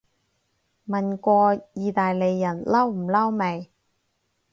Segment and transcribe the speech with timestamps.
[0.87, 3.69] 問過意大利人嬲唔嬲未